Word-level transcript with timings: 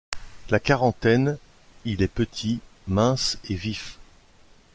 La 0.49 0.59
quarantaine, 0.59 1.37
il 1.85 2.01
est 2.01 2.07
petit, 2.07 2.59
mince 2.87 3.37
et 3.49 3.53
vif. 3.53 3.99